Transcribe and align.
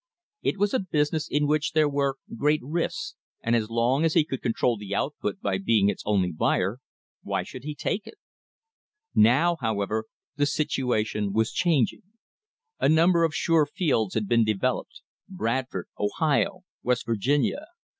It 0.41 0.57
was 0.57 0.73
a 0.73 0.79
business 0.79 1.27
in 1.29 1.45
which 1.45 1.73
there 1.73 1.87
were 1.87 2.17
great 2.35 2.61
risks, 2.63 3.13
and 3.43 3.55
as 3.55 3.69
long 3.69 4.03
as 4.03 4.15
he 4.15 4.25
could 4.25 4.41
control 4.41 4.75
the 4.75 4.95
output 4.95 5.39
by 5.41 5.59
being 5.59 5.89
its 5.89 6.01
only 6.07 6.31
buyer, 6.31 6.79
why 7.21 7.43
should 7.43 7.61
he 7.65 7.75
take 7.75 8.05
them? 8.05 8.15
Now, 9.13 9.57
however, 9.61 10.05
the 10.37 10.47
situation 10.47 11.33
was 11.33 11.51
changing. 11.53 12.01
A 12.79 12.89
number 12.89 13.23
of 13.23 13.35
sure 13.35 13.67
fields 13.67 14.15
had 14.15 14.27
been 14.27 14.43
developed 14.43 15.03
Bradford, 15.29 15.85
Ohio, 15.99 16.63
West 16.81 17.05
Virginia. 17.05 17.67